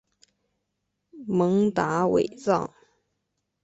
[1.27, 2.73] 蒙达韦藏。